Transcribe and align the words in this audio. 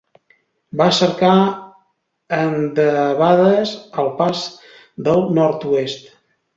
Va 0.79 0.87
cercar 0.99 1.33
endebades 2.39 3.77
el 4.07 4.13
Pas 4.25 4.45
del 5.11 5.27
Nord-oest. 5.41 6.15